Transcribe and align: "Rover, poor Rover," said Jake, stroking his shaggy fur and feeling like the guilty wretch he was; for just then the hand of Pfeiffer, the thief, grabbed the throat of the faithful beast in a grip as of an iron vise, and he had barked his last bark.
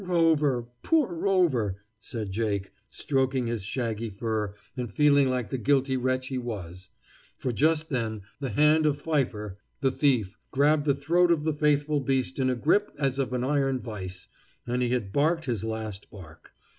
"Rover, 0.03 0.67
poor 0.81 1.13
Rover," 1.13 1.77
said 1.99 2.31
Jake, 2.31 2.71
stroking 2.89 3.45
his 3.45 3.61
shaggy 3.61 4.09
fur 4.09 4.55
and 4.75 4.91
feeling 4.91 5.29
like 5.29 5.51
the 5.51 5.59
guilty 5.59 5.95
wretch 5.95 6.29
he 6.29 6.39
was; 6.39 6.89
for 7.37 7.51
just 7.53 7.89
then 7.91 8.23
the 8.39 8.49
hand 8.49 8.87
of 8.87 8.97
Pfeiffer, 8.97 9.59
the 9.81 9.91
thief, 9.91 10.35
grabbed 10.49 10.85
the 10.85 10.95
throat 10.95 11.29
of 11.31 11.43
the 11.43 11.53
faithful 11.53 11.99
beast 11.99 12.39
in 12.39 12.49
a 12.49 12.55
grip 12.55 12.91
as 12.97 13.19
of 13.19 13.31
an 13.31 13.43
iron 13.43 13.79
vise, 13.79 14.27
and 14.65 14.81
he 14.81 14.89
had 14.89 15.13
barked 15.13 15.45
his 15.45 15.63
last 15.63 16.09
bark. 16.09 16.49